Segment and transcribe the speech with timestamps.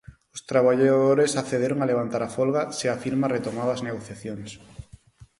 [0.35, 4.49] Os traballadores accederon a levantar a folga se a firma retomaba as negociacións.